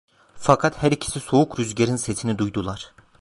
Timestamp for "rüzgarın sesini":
1.59-2.37